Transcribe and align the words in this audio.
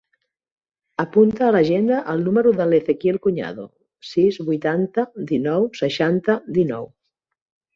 Apunta 1.03 1.43
a 1.47 1.51
l'agenda 1.55 1.99
el 2.13 2.23
número 2.29 2.53
de 2.61 2.67
l'Ezequiel 2.71 3.19
Cuñado: 3.27 3.67
sis, 4.13 4.41
vuitanta, 4.49 5.05
dinou, 5.33 5.69
seixanta, 5.83 6.39
dinou. 6.59 6.91